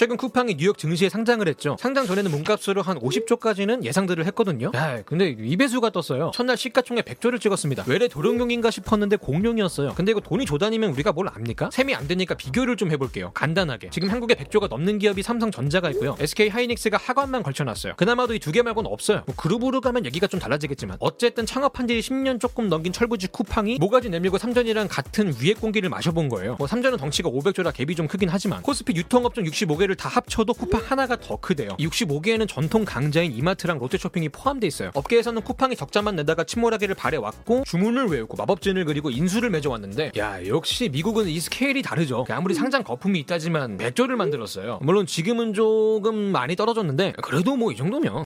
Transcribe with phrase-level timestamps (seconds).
[0.00, 1.76] 최근 쿠팡이 뉴욕 증시에 상장을 했죠.
[1.78, 4.70] 상장 전에는 몸값으로 한 50조까지는 예상들을 했거든요.
[4.74, 6.30] 야, 근데 이배수가 떴어요.
[6.32, 7.84] 첫날 시가총액 100조를 찍었습니다.
[7.86, 9.92] 외래 도룡용인가 싶었는데 공룡이었어요.
[9.96, 11.68] 근데 이거 돈이 조단이면 우리가 뭘 압니까?
[11.70, 13.32] 셈이 안 되니까 비교를 좀 해볼게요.
[13.34, 13.90] 간단하게.
[13.90, 16.16] 지금 한국에 100조가 넘는 기업이 삼성전자가 있고요.
[16.18, 17.96] SK 하이닉스가 하관만 걸쳐놨어요.
[17.96, 19.24] 그나마도 이 두 개 말고는 없어요.
[19.26, 24.08] 뭐 그룹으로 가면 얘기가 좀 달라지겠지만 어쨌든 창업한 지 10년 조금 넘긴 철부지 쿠팡이 모가지
[24.08, 26.56] 내밀고 삼전이랑 같은 위에 공기를 마셔본 거예요.
[26.58, 31.16] 뭐 삼전은 덩치가 500조라 갭이 좀 크긴 하지만 코스피 유통업종 65개를 다 합쳐도 쿠팡 하나가
[31.16, 31.70] 더 크대요.
[31.78, 34.90] 이 65개에는 전통 강자인 이마트랑 롯데쇼핑이 포함돼 있어요.
[34.94, 41.28] 업계에서는 쿠팡이 적자만 내다가 침몰하기를 바래왔고 주문을 외우고 마법진을 그리고 인수를 맺어왔는데 야 역시 미국은
[41.28, 42.26] 이 스케일이 다르죠.
[42.28, 44.80] 아무리 상장 거품이 있다지만 100조를 만들었어요.
[44.82, 48.24] 물론 지금은 조금 많이 떨어졌는데 그래도 뭐 이 정도면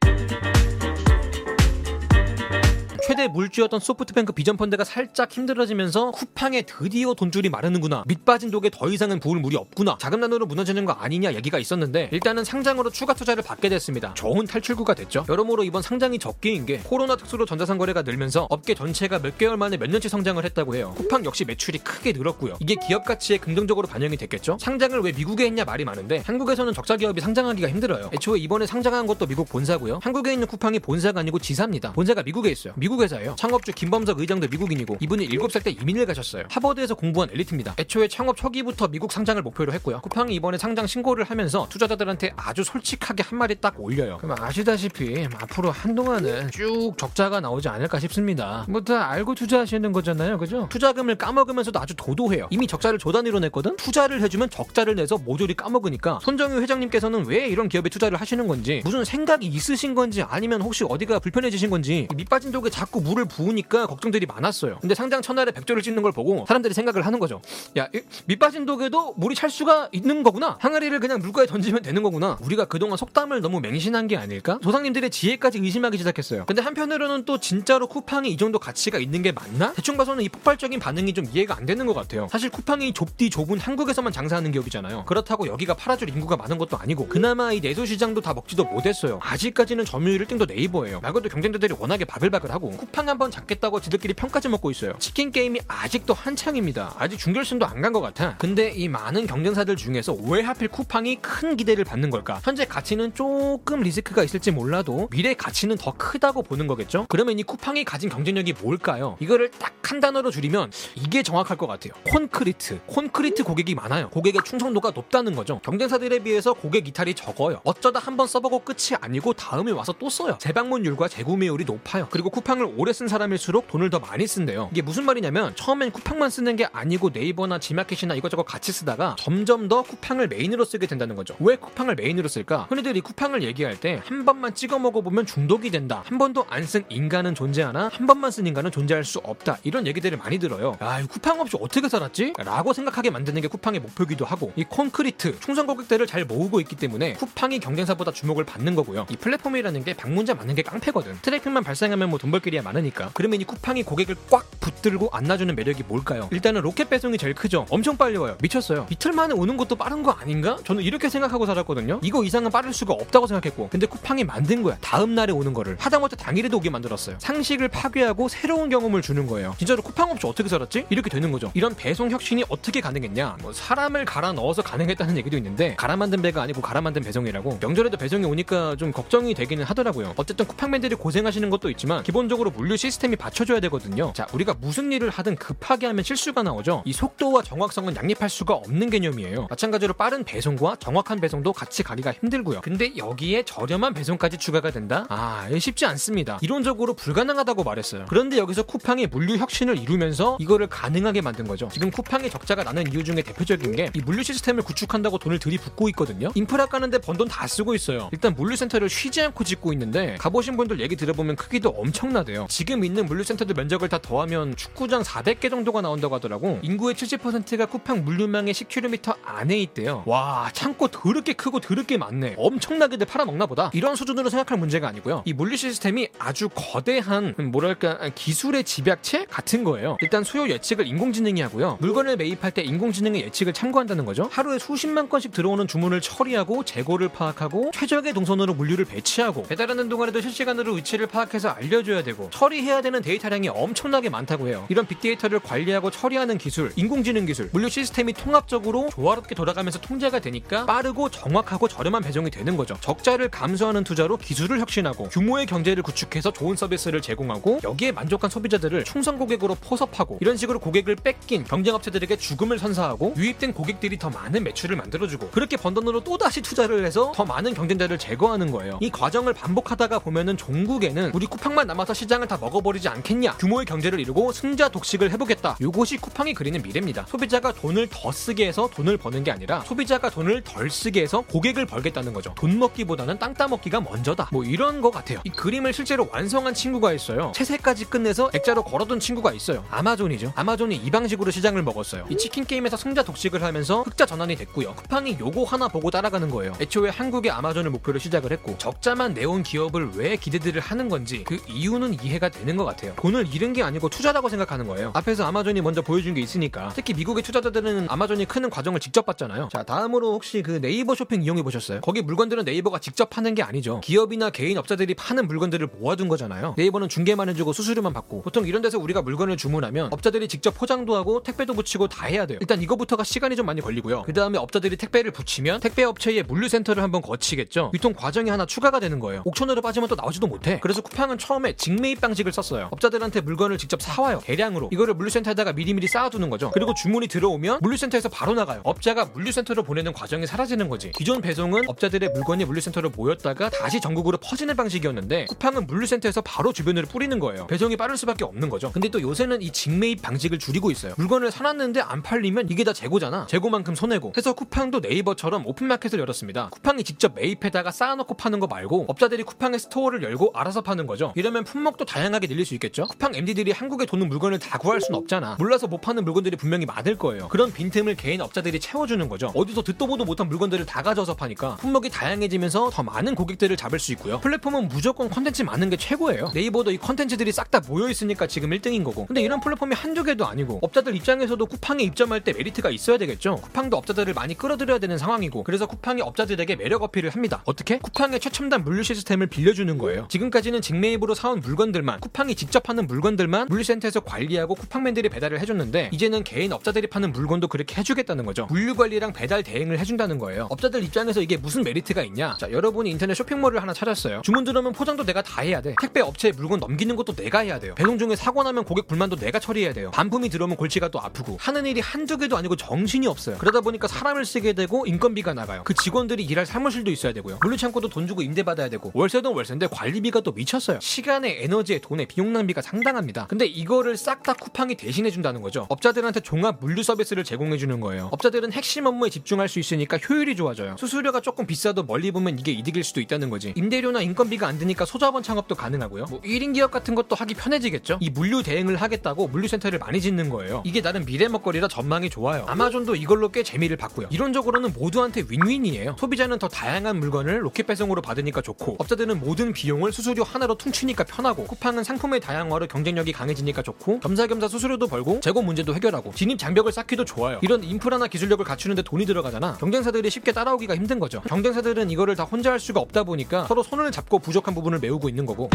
[3.24, 8.04] 최대 물주였던 소프트뱅크 비전펀드가 살짝 힘들어지면서 쿠팡에 드디어 돈줄이 마르는구나.
[8.06, 9.96] 밑빠진 독에 더 이상은 부을 물이 없구나.
[9.98, 14.12] 자금 난으로 무너지는 거 아니냐 얘기가 있었는데 일단은 상장으로 추가 투자를 받게 됐습니다.
[14.14, 15.24] 좋은 탈출구가 됐죠.
[15.28, 19.78] 여러모로 이번 상장이 적기인 게 코로나 특수로 전자상 거래가 늘면서 업계 전체가 몇 개월 만에
[19.78, 20.92] 몇 년치 성장을 했다고 해요.
[20.98, 22.56] 쿠팡 역시 매출이 크게 늘었고요.
[22.60, 24.58] 이게 기업 가치에 긍정적으로 반영이 됐겠죠?
[24.60, 28.10] 상장을 왜 미국에 했냐 말이 많은데 한국에서는 적자 기업이 상장하기가 힘들어요.
[28.12, 30.00] 애초에 이번에 상장한 것도 미국 본사고요.
[30.02, 31.92] 한국에 있는 쿠팡이 본사가 아니고 지사입니다.
[31.92, 32.74] 본사가 미국에 있어요.
[32.76, 33.34] 미국 회사예요.
[33.38, 36.44] 창업주 김범석 의장도 미국인이고 이분이 7살 때 이민을 가셨어요.
[36.50, 37.74] 하버드에서 공부한 엘리트입니다.
[37.78, 40.00] 애초에 창업 초기부터 미국 상장을 목표로 했고요.
[40.00, 44.18] 쿠팡이 이번에 상장 신고를 하면서 투자자들한테 아주 솔직하게 한 마디 딱 올려요.
[44.18, 48.64] 그럼 아시다시피 앞으로 한동안은 쭉 적자가 나오지 않을까 싶습니다.
[48.68, 50.36] 뭐 다 알고 투자하시는 거잖아요.
[50.36, 50.66] 그죠?
[50.68, 52.48] 투자금을 까먹으면서도 아주 도도해요.
[52.50, 53.76] 이미 적자를 조단위로 냈거든?
[53.76, 59.04] 투자를 해주면 적자를 내서 모조리 까먹으니까 손정유 회장님께서는 왜 이런 기업에 투자를 하시는 건지 무슨
[59.06, 64.78] 생각이 있으신 건지 아니면 혹시 어디가 불편해지신 건지 밑빠진 독에 자꾸 물을 부으니까 걱정들이 많았어요.
[64.80, 67.40] 근데 상장 첫날에 백조를 찍는 걸 보고 사람들이 생각을 하는 거죠.
[67.78, 67.88] 야,
[68.26, 70.56] 밑빠진 독에도 물이 찰 수가 있는 거구나.
[70.60, 72.38] 항아리를 그냥 물가에 던지면 되는 거구나.
[72.42, 74.58] 우리가 그동안 속담을 너무 맹신한 게 아닐까?
[74.62, 76.44] 조상님들의 지혜까지 의심하기 시작했어요.
[76.46, 79.72] 근데 한편으로는 또 진짜로 쿠팡이 이 정도 가치가 있는 게 맞나?
[79.72, 82.28] 대충 봐서는 이 폭발적인 반응이 좀 이해가 안 되는 것 같아요.
[82.30, 85.04] 사실 쿠팡이 좁디 좁은 한국에서만 장사하는 기업이잖아요.
[85.04, 89.20] 그렇다고 여기가 팔아줄 인구가 많은 것도 아니고 그나마 이 내수 시장도 다 먹지도 못했어요.
[89.22, 91.00] 아직까지는 점유율 1등도 네이버예요.
[91.00, 94.92] 말고도 경쟁자들이 워낙에 바글바글하고 쿠팡 한번 잡겠다고 지들끼리 평가지 먹고 있어요.
[94.98, 96.94] 치킨 게임이 아직도 한창입니다.
[96.98, 98.36] 아직 중결승도 안 간 것 같아.
[98.38, 102.40] 근데 이 많은 경쟁사들 중에서 왜 하필 쿠팡이 큰 기대를 받는 걸까?
[102.42, 107.06] 현재 가치는 조금 리스크가 있을지 몰라도 미래 가치는 더 크다고 보는 거겠죠?
[107.10, 109.16] 그러면 이 쿠팡이 가진 경쟁력이 뭘까요?
[109.20, 111.92] 이거를 딱 한 단어로 줄이면 이게 정확할 것 같아요.
[112.08, 112.80] 콘크리트.
[112.86, 114.08] 콘크리트 고객이 많아요.
[114.08, 115.60] 고객의 충성도가 높다는 거죠.
[115.62, 117.60] 경쟁사들에 비해서 고객 이탈이 적어요.
[117.64, 120.38] 어쩌다 한 번 써보고 끝이 아니고 다음에 와서 또 써요.
[120.40, 122.08] 재방문율과 재구매율이 높아요.
[122.10, 124.68] 그리고 쿠팡을 오래 쓴 사람일수록 돈을 더 많이 쓴대요.
[124.72, 129.82] 이게 무슨 말이냐면 처음엔 쿠팡만 쓰는 게 아니고 네이버나 지마켓이나 이것저것 같이 쓰다가 점점 더
[129.82, 131.36] 쿠팡을 메인으로 쓰게 된다는 거죠.
[131.40, 132.66] 왜 쿠팡을 메인으로 쓸까?
[132.68, 136.02] 흔히들 이 쿠팡을 얘기할 때 한 번만 찍어 먹어보면 중독이 된다.
[136.06, 139.58] 한 번도 안 쓴 인간은 존재하나 한 번만 쓴 인간은 존재할 수 없다.
[139.64, 140.76] 이런 얘기들을 많이 들어요.
[140.80, 142.32] 아, 이 쿠팡 없이 어떻게 살았지?
[142.38, 147.12] 라고 생각하게 만드는 게 쿠팡의 목표기도 하고 이 콘크리트 충성 고객들을 잘 모으고 있기 때문에
[147.14, 149.06] 쿠팡이 경쟁사보다 주목을 받는 거고요.
[149.10, 151.18] 이 플랫폼이라는 게 방문자 많은 게 깡패거든.
[151.22, 153.10] 트래픽만 발생하면 뭐 돈벌 길이야 많으니까.
[153.14, 156.28] 그러면 이 쿠팡이 고객을 꽉 붙들고 안 놔주는 매력이 뭘까요?
[156.32, 157.66] 일단은 로켓 배송이 제일 크죠.
[157.70, 158.36] 엄청 빨리 와요.
[158.40, 158.86] 미쳤어요.
[158.90, 160.56] 이틀 만에 오는 것도 빠른 거 아닌가?
[160.64, 162.00] 저는 이렇게 생각하고 살았거든요.
[162.02, 163.68] 이거 이상은 빠를 수가 없다고 생각했고.
[163.70, 164.76] 근데 쿠팡이 만든 거야.
[164.80, 165.76] 다음 날에 오는 거를.
[165.78, 167.16] 하다못해 당일에도 오게 만들었어요.
[167.18, 169.54] 상식을 파괴하고 새로운 경험을 주는 거예요.
[169.58, 170.86] 진짜로 쿠팡 없이 어떻게 살았지?
[170.90, 171.50] 이렇게 되는 거죠.
[171.54, 173.36] 이런 배송 혁신이 어떻게 가능했냐?
[173.42, 177.58] 뭐 사람을 갈아 넣어서 가능했다는 얘기도 있는데 갈아 만든 배가 아니고 갈아 만든 배송이라고.
[177.60, 180.14] 명절에도 배송이 오니까 좀 걱정이 되기는 하더라고요.
[180.16, 184.12] 어쨌든 쿠팡맨들이 고생하시는 것도 있지만 기본적으로 물류 시스템이 받쳐줘야 되거든요.
[184.14, 186.82] 자, 우리가 무슨 일을 하든 급하게 하면 실수가 나오죠.
[186.86, 189.46] 이 속도와 정확성은 양립할 수가 없는 개념이에요.
[189.50, 192.60] 마찬가지로 빠른 배송과 정확한 배송도 같이 가기가 힘들고요.
[192.62, 195.06] 근데 여기에 저렴한 배송까지 추가가 된다?
[195.08, 196.38] 아, 쉽지 않습니다.
[196.42, 198.06] 이론적으로 불가능하다고 말했어요.
[198.08, 201.68] 그런데 여기서 쿠팡이 물류 혁신을 이루면서 이거를 가능하게 만든 거죠.
[201.72, 206.30] 지금 쿠팡의 적자가 나는 이유 중에 대표적인 게 이 물류 시스템을 구축한다고 돈을 들이붓고 있거든요.
[206.34, 208.08] 인프라 까는데 번 돈 다 쓰고 있어요.
[208.12, 212.43] 일단 물류센터를 쉬지 않고 짓고 있는데 가보신 분들 얘기 들어보면 크기도 엄청나대요.
[212.48, 216.58] 지금 있는 물류센터들 면적을 다 더하면 축구장 400개 정도가 나온다고 하더라고.
[216.62, 220.02] 인구의 70%가 쿠팡 물류망의 10km 안에 있대요.
[220.06, 222.34] 와, 창고 더럽게 크고 더럽게 많네.
[222.36, 223.70] 엄청나게들 팔아먹나 보다.
[223.74, 225.22] 이런 수준으로 생각할 문제가 아니고요.
[225.24, 229.96] 이 물류 시스템이 아주 거대한 뭐랄까 기술의 집약체 같은 거예요.
[230.00, 231.78] 일단 수요 예측을 인공지능이 하고요.
[231.80, 234.28] 물건을 매입할 때 인공지능의 예측을 참고한다는 거죠.
[234.30, 240.74] 하루에 수십만 건씩 들어오는 주문을 처리하고 재고를 파악하고 최적의 동선으로 물류를 배치하고 배달하는 동안에도 실시간으로
[240.74, 244.66] 위치를 파악해서 알려줘야 되고 처리해야 되는 데이터량이 엄청나게 많다고 해요.
[244.68, 251.10] 이런 빅데이터를 관리하고 처리하는 기술, 인공지능 기술, 물류 시스템이 통합적으로 조화롭게 돌아가면서 통제가 되니까 빠르고
[251.10, 252.76] 정확하고 저렴한 배송이 되는 거죠.
[252.80, 259.16] 적자를 감수하는 투자로 기술을 혁신하고 규모의 경제를 구축해서 좋은 서비스를 제공하고 여기에 만족한 소비자들을 충성
[259.16, 265.30] 고객으로 포섭하고 이런 식으로 고객을 뺏긴 경쟁업체들에게 죽음을 선사하고 유입된 고객들이 더 많은 매출을 만들어주고
[265.30, 268.78] 그렇게 번 돈으로 또다시 투자를 해서 더 많은 경쟁자를 제거하는 거예요.
[268.80, 274.32] 이 과정을 반복하다가 보면은 종국에는 우리 쿠팡만 남아서 시장을 다 먹어버리지 않겠냐 규모의 경제를 이루고
[274.32, 277.06] 승자 독식을 해보겠다 이것이 쿠팡이 그리는 미래입니다.
[277.08, 281.66] 소비자가 돈을 더 쓰게 해서 돈을 버는 게 아니라 소비자가 돈을 덜 쓰게 해서 고객을
[281.66, 282.34] 벌겠다는 거죠.
[282.36, 284.28] 돈 먹기보다는 땅 따먹기가 먼저다.
[284.32, 285.20] 뭐 이런 거 같아요.
[285.24, 287.32] 이 그림을 실제로 완성한 친구가 있어요.
[287.34, 289.64] 채세까지 끝내서 액자로 걸어둔 친구가 있어요.
[289.70, 290.32] 아마존이죠.
[290.36, 292.06] 아마존이 이 방식으로 시장을 먹었어요.
[292.08, 294.74] 이 치킨 게임에서 승자 독식을 하면서 흑자 전환이 됐고요.
[294.74, 296.52] 쿠팡이 요거 하나 보고 따라가는 거예요.
[296.60, 302.03] 애초에 한국의 아마존을 목표로 시작을 했고 적자만 내온 기업을 왜 기대들을 하는 건지 그 이유는
[302.04, 302.92] 이해가 되는 것 같아요.
[302.96, 304.90] 돈을 잃은 게 아니고 투자라고 생각하는 거예요.
[304.94, 309.48] 앞에서 아마존이 먼저 보여준 게 있으니까 특히 미국의 투자자들은 아마존이 크는 과정을 직접 봤잖아요.
[309.52, 311.80] 자 다음으로 혹시 그 네이버 쇼핑 이용해 보셨어요?
[311.80, 313.80] 거기 물건들은 네이버가 직접 파는 게 아니죠.
[313.80, 316.54] 기업이나 개인 업자들이 파는 물건들을 모아둔 거잖아요.
[316.56, 321.22] 네이버는 중개만 해주고 수수료만 받고 보통 이런 데서 우리가 물건을 주문하면 업자들이 직접 포장도 하고
[321.22, 322.38] 택배도 부치고 다 해야 돼요.
[322.40, 324.02] 일단 이거부터가 시간이 좀 많이 걸리고요.
[324.02, 327.70] 그 다음에 업자들이 택배를 부치면 택배 업체의 물류센터를 한번 거치겠죠.
[327.74, 329.22] 유통 과정이 하나 추가가 되는 거예요.
[329.24, 330.58] 옥천으로 빠지면 또 나오지도 못해.
[330.62, 332.68] 그래서 쿠팡은 처음에 직매입 방식을 썼어요.
[332.72, 334.20] 업자들한테 물건을 직접 사와요.
[334.24, 334.68] 대량으로.
[334.72, 336.50] 이거를 물류센터에다가 미리미리 쌓아두는 거죠.
[336.52, 338.60] 그리고 주문이 들어오면 물류센터에서 바로 나가요.
[338.64, 340.90] 업자가 물류센터로 보내는 과정이 사라지는 거지.
[340.90, 347.16] 기존 배송은 업자들의 물건이 물류센터로 모였다가 다시 전국으로 퍼지는 방식이었는데 쿠팡은 물류센터에서 바로 주변으로 뿌리는
[347.18, 347.46] 거예요.
[347.46, 348.72] 배송이 빠를 수밖에 없는 거죠.
[348.72, 350.94] 근데 또 요새는 이 직매입 방식을 줄이고 있어요.
[350.98, 353.26] 물건을 사놨는데 안 팔리면 이게 다 재고잖아.
[353.26, 354.12] 재고만큼 손해고.
[354.16, 356.48] 해서 쿠팡도 네이버처럼 오픈마켓을 열었습니다.
[356.50, 361.12] 쿠팡이 직접 매입해다가 쌓아놓고 파는 거 말고 업자들이 쿠팡의 스토어를 열고 알아서 파는 거죠.
[361.14, 362.86] 이러면 품목도 다양하게 늘릴 수 있겠죠.
[362.86, 365.36] 쿠팡 MD들이 한국에 도는 물건을 다 구할 순 없잖아.
[365.38, 367.28] 몰라서 못 파는 물건들이 분명히 많을 거예요.
[367.28, 369.32] 그런 빈틈을 개인 업자들이 채워주는 거죠.
[369.34, 373.92] 어디서 듣도 보도 못한 물건들을 다 가져와서 파니까 품목이 다양해지면서 더 많은 고객들을 잡을 수
[373.92, 374.20] 있고요.
[374.20, 376.30] 플랫폼은 무조건 컨텐츠 많은 게 최고예요.
[376.34, 379.06] 네이버도 이 컨텐츠들이 싹 다 모여 있으니까 지금 1등인 거고.
[379.06, 383.36] 근데 이런 플랫폼이 한두 개도 아니고 업자들 입장에서도 쿠팡에 입점할 때 메리트가 있어야 되겠죠.
[383.36, 387.42] 쿠팡도 업자들을 많이 끌어들여야 되는 상황이고 그래서 쿠팡이 업자들에게 매력 어필을 합니다.
[387.44, 387.78] 어떻게?
[387.78, 390.06] 쿠팡의 최첨단 물류 시스템을 빌려주는 거예요.
[390.08, 396.52] 지금까지는 직매입으로 사온 물건들만 쿠팡이 직접 하는 물건들만 물류센터에서 관리하고 쿠팡맨들이 배달을 해줬는데 이제는 개인
[396.52, 398.46] 업자들이 파는 물건도 그렇게 해주겠다는 거죠.
[398.50, 400.46] 물류 관리랑 배달 대행을 해준다는 거예요.
[400.50, 402.36] 업자들 입장에서 이게 무슨 메리트가 있냐?
[402.38, 404.22] 자, 여러분이 인터넷 쇼핑몰을 하나 차렸어요.
[404.22, 405.74] 주문 들어오면 포장도 내가 다 해야 돼.
[405.80, 407.74] 택배 업체에 물건 넘기는 것도 내가 해야 돼요.
[407.74, 409.90] 배송 중에 사고 나면 고객 불만도 내가 처리해야 돼요.
[409.92, 413.38] 반품이 들어오면 골치가 또 아프고 하는 일이 한두 개도 아니고 정신이 없어요.
[413.38, 415.62] 그러다 보니까 사람을 쓰게 되고 인건비가 나가요.
[415.64, 417.38] 그 직원들이 일할 사무실도 있어야 되고요.
[417.40, 420.78] 물류 창고도 돈 주고 임대 받아야 되고 월세도 월세인데 관리비가 또 미쳤어요.
[420.80, 423.26] 시간에 에너지에 돈에 비용 낭비가 상당합니다.
[423.28, 425.66] 근데 이거를 싹 다 쿠팡이 대신해 준다는 거죠.
[425.68, 428.08] 업자들한테 종합 물류 서비스를 제공해 주는 거예요.
[428.10, 430.76] 업자들은 핵심 업무에 집중할 수 있으니까 효율이 좋아져요.
[430.78, 433.52] 수수료가 조금 비싸도 멀리 보면 이게 이득일 수도 있다는 거지.
[433.54, 436.06] 임대료나 인건비가 안 드니까 소자본 창업도 가능하고요.
[436.08, 437.98] 뭐 1인 기업 같은 것도 하기 편해지겠죠.
[438.00, 440.62] 이 물류 대행을 하겠다고 물류센터를 많이 짓는 거예요.
[440.64, 442.46] 이게 나름 미래 먹거리라 전망이 좋아요.
[442.48, 444.08] 아마존도 이걸로 꽤 재미를 봤고요.
[444.10, 445.96] 이론적으로는 모두한테 윈윈이에요.
[445.98, 451.44] 소비자는 더 다양한 물건을 로켓 배송으로 받으니까 좋고 업자들은 모든 비용을 수수료 하나로 퉁치니까 편하고
[451.54, 457.04] 쿠팡은 상품의 다양화로 경쟁력이 강해지니까 좋고 겸사겸사 수수료도 벌고 재고 문제도 해결하고 진입 장벽을 쌓기도
[457.04, 457.38] 좋아요.
[457.42, 459.56] 이런 인프라나 기술력을 갖추는데 돈이 들어가잖아.
[459.58, 461.20] 경쟁사들이 쉽게 따라오기가 힘든 거죠.
[461.22, 465.26] 경쟁사들은 이거를 다 혼자 할 수가 없다 보니까 서로 손을 잡고 부족한 부분을 메우고 있는
[465.26, 465.48] 거고.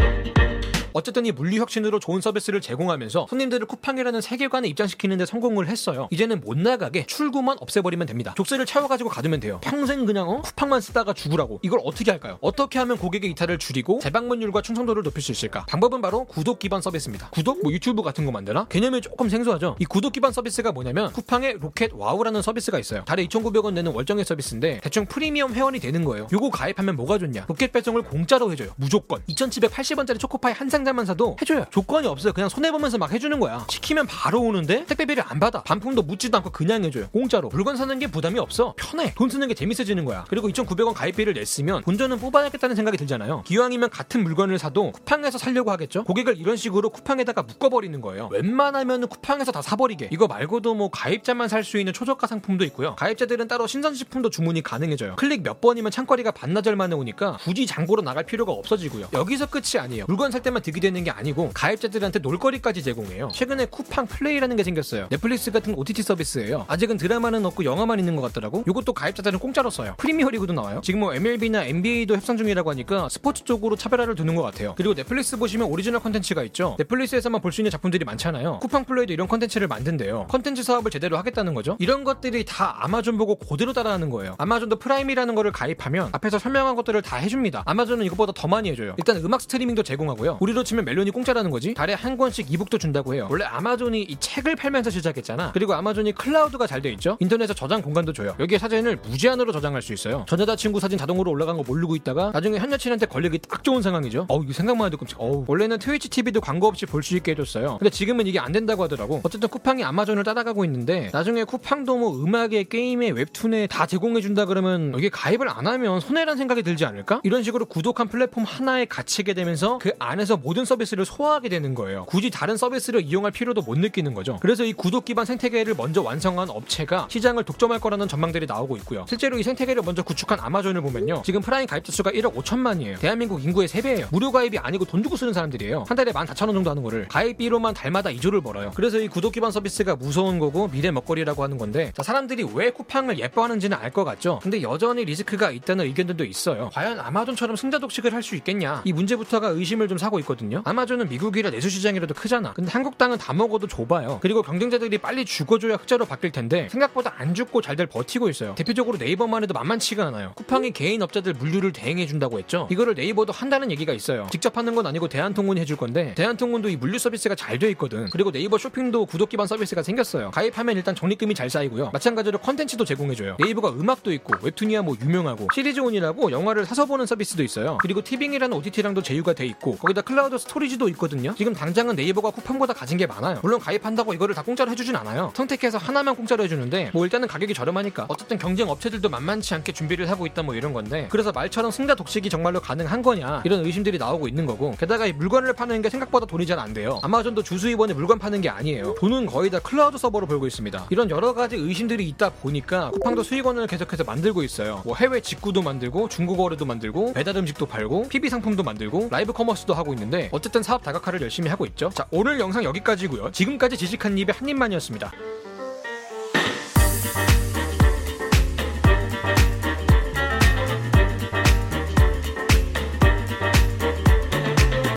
[1.00, 6.10] 어쨌든 이 물류 혁신으로 좋은 서비스를 제공하면서 손님들을 쿠팡이라는 세계관에 입장시키는데 성공을 했어요.
[6.12, 8.34] 이제는 못 나가게 출구만 없애버리면 됩니다.
[8.36, 9.62] 족쇄를 채워가지고 가두면 돼요.
[9.64, 10.42] 평생 그냥 어?
[10.42, 11.62] 쿠팡만 쓰다가 죽으라고.
[11.64, 12.38] 이걸 어떻게 할까요?
[12.42, 15.66] 어떻게 하면 고객의 이탈을 줄이고 재방문율과 충성도를 높일 수 있을까?
[15.70, 17.30] 방법은 바로 구독 기반 서비스입니다.
[17.30, 17.64] 구독?
[17.64, 18.66] 뭐 유튜브 같은 거 만드나?
[18.66, 19.78] 개념이 조금 생소하죠.
[19.80, 23.06] 이 구독 기반 서비스가 뭐냐면 쿠팡의 로켓 와우라는 서비스가 있어요.
[23.06, 26.28] 달에 2,900원 내는 월정액 서비스인데 대충 프리미엄 회원이 되는 거예요.
[26.34, 27.46] 요거 가입하면 뭐가 좋냐?
[27.48, 28.72] 로켓 배송을 공짜로 해줘요.
[28.76, 29.22] 무조건.
[29.30, 31.66] 2,780원짜리 초코파이 한 상자만 사도 해줘요.
[31.70, 32.34] 조건이 없어요.
[32.34, 33.66] 그냥 손해보면서 막 해주는 거야.
[33.70, 35.62] 시키면 바로 오는데 택배비를 안 받아.
[35.64, 37.08] 반품도 묻지도 않고 그냥 해줘요.
[37.10, 37.50] 공짜로.
[37.50, 38.74] 물건 사는 게 부담이 없어.
[38.78, 39.14] 편해.
[39.16, 40.26] 돈 쓰는 게 재밌어지는 거야.
[40.30, 43.44] 그리고 2,900원 가입비를 냈으면 본전은 뽑아야겠다는 생각이 들잖아요.
[43.44, 46.04] 기왕이면 같은 물건을 사도 쿠팡에서 살려고 하겠죠?
[46.06, 48.30] 고객을 이런 식으로 쿠팡에다가 묶어버리는 거예요.
[48.32, 50.10] 웬만하면 쿠팡에서 다 사버리게.
[50.12, 52.96] 이거 말고도 뭐 가입자만 살 수 있는 초저가 상품도 있고요.
[52.96, 55.18] 가입자들은 따로 신선식품도 주문이 가능해져요.
[55.18, 59.10] 클릭 몇 번이면 장거리가 반나절 만에 오니까 굳이 장보러 나갈 필요가 없어지고요.
[59.14, 60.06] 여기서 끝이 아니에요.
[60.08, 63.30] 물건 살 때만 득이 되는 게 아니고 가입자들한테 놀거리까지 제공해요.
[63.34, 65.08] 최근에 쿠팡 플레이라는 게 생겼어요.
[65.10, 66.66] 넷플릭스 같은 OTT 서비스예요.
[66.68, 68.64] 아직은 드라마는 없고 영화만 있는 것 같더라고.
[68.68, 69.96] 이것도 가입자들은 공짜로 써요.
[69.98, 70.82] 프리미어 리그도 나와요.
[70.84, 74.76] 지금 뭐 MLB나 NBA도 협상 중이라고 하니까 스포츠 쪽으로 차별화를 두는 것 같아요.
[74.78, 76.76] 그리고 넷플릭스 보시면 오리지널 컨텐츠가 있죠.
[76.78, 78.60] 넷플릭스에서만 볼 수 있는 작품들이 많잖아요.
[78.60, 80.28] 쿠팡 플레이도 이런 컨텐츠를 만든대요.
[80.30, 81.76] 컨텐츠 사업을 제대로 하겠다는 거죠.
[81.80, 84.36] 이런 것들이 다 아마존 보고 그대로 따라하는 거예요.
[84.38, 87.64] 아마존도 프라임이라는 거를 가입하면 앞에서 설명한 것들을 다 해줍니다.
[87.66, 88.94] 아마존은 이것보다 더 많이 해줘요.
[89.00, 90.38] 일단 음악 스트리밍도 제공하고요.
[90.42, 91.74] 우리로 치면 멜론이 공짜라는 거지.
[91.74, 93.28] 달에 한 권씩 e-book도 준다고 해요.
[93.32, 95.52] 원래 아마존이 이 책을 팔면서 시작했잖아.
[95.54, 97.18] 그리고 아마존이 클라우드가 잘 돼 있죠.
[97.20, 98.36] 인터넷에 저장 공간도 줘요.
[98.40, 100.26] 여기에 사진을 무제한으로 저장할 수 있어요.
[100.30, 103.82] 전 여자 친구 사진 자동으로 올라간 거 모르고 있다가 나중에 현 여친한테 걸리기 딱 좋은
[103.82, 104.26] 상황이죠.
[104.30, 105.20] 어우 이거 생각만 해도 끔찍.
[105.20, 107.78] 어우 원래는 트위치 TV도 광고 없이 볼 수 있게 해줬어요.
[107.80, 109.22] 근데 지금은 이게 안 된다고 하더라고.
[109.24, 114.94] 어쨌든 쿠팡이 아마존을 따라가고 있는데 나중에 쿠팡도 뭐 음악에 게임에 웹툰에 다 제공해 준다 그러면
[114.98, 117.22] 이게 가입을 안 하면 손해란 생각이 들지 않을까?
[117.24, 122.06] 이런 식으로 구독한 플랫폼 하나에 갇히게 되면서 그 안에서 모든 서비스를 소화하게 되는 거예요.
[122.06, 124.40] 굳이 다른 서비스를 이용할 필요도 못 느끼는 거죠.
[124.42, 129.06] 그래서 이 구독 기반 생태계를 먼저 완성한 업체가 시장을 독점할 거라는 전망들이 나오고 있고요.
[129.08, 131.22] 실제로 이 생태계를 먼저 구축한 아마존을 보면요.
[131.24, 133.00] 지금 프라임 가입자 수가 1억 5천만이에요.
[133.00, 134.08] 대한민국 인구의 3배예요.
[134.12, 135.86] 무료 가입이 아니고 돈 주고 쓰는 사람들이에요.
[135.88, 138.72] 한 달에 14,000원 정도 하는 거를 가입비로만 달마다 2조를 벌어요.
[138.74, 143.20] 그래서 이 구독 기반 서비스가 무서운 거고 미래 먹거리라고 하는 건데 자, 사람들이 왜 쿠팡을
[143.20, 144.40] 예뻐하는지는 알 것 같죠.
[144.42, 146.70] 근데 여전히 리스크가 있다는 의견들도 있어요.
[146.74, 148.82] 과연 아마존처럼 승자 독식을 할 수 있겠냐?
[148.86, 150.39] 이 문제부터가 의심을 좀 사고 있거든요.
[150.66, 152.54] 아마존은 미국이라 내수 시장이라도 크잖아.
[152.54, 154.20] 근데 한국 땅은 다 먹어도 좁아요.
[154.22, 158.56] 그리고 경쟁자들이 빨리 죽어줘야 흑자로 바뀔 텐데 생각보다 안 죽고 잘들 버티고 있어요.
[158.56, 160.34] 대표적으로 네이버만 해도 만만치가 않아요.
[160.36, 162.68] 쿠팡이 개인 업자들 물류를 대행해 준다고 했죠.
[162.72, 164.28] 이거를 네이버도 한다는 얘기가 있어요.
[164.32, 168.08] 직접 하는 건 아니고 대한통운이 해줄 건데 대한통운도 이 물류 서비스가 잘 돼 있거든.
[168.12, 170.32] 그리고 네이버 쇼핑도 구독 기반 서비스가 생겼어요.
[170.32, 171.90] 가입하면 일단 적립금이 잘 쌓이고요.
[171.92, 173.36] 마찬가지로 컨텐츠도 제공해줘요.
[173.40, 177.78] 네이버가 음악도 있고 웹툰이야 뭐 유명하고 시리즈온이라고 영화를 사서 보는 서비스도 있어요.
[177.82, 181.34] 그리고 티빙이라는 OTT랑도 제휴가 돼 있고 거기다 클라우드 스토리지도 있거든요.
[181.36, 183.40] 지금 당장은 네이버가 쿠팡보다 가진 게 많아요.
[183.42, 185.32] 물론 가입한다고 이거를 다 공짜로 해주진 않아요.
[185.36, 190.26] 선택해서 하나만 공짜로 해주는데 뭐 일단은 가격이 저렴하니까 어쨌든 경쟁 업체들도 만만치 않게 준비를 하고
[190.28, 194.46] 있다 뭐 이런 건데 그래서 말처럼 승자 독식이 정말로 가능한 거냐 이런 의심들이 나오고 있는
[194.46, 197.00] 거고 게다가 이 물건을 파는 게 생각보다 돈이 잘 안 돼요.
[197.04, 198.96] 아마존도 주수입원이 물건 파는 게 아니에요.
[199.00, 200.88] 돈은 거의 다 클라우드 서버로 벌고 있습니다.
[200.90, 204.82] 이런 여러 가지 의심들이 있다 보니까 쿠팡도 수익원을 계속해서 만들고 있어요.
[204.84, 209.94] 뭐 해외 직구도 만들고 중고거래도 만들고 배달 음식도 팔고 PB 상품도 만들고 라이브 커머스도 하고
[210.20, 211.90] 있는데 어쨌든 사업 다각화를 열심히 하고 있죠.
[211.94, 213.32] 자 오늘 영상 여기까지고요.
[213.32, 215.12] 지금까지 지식 한입의 한입만이었습니다.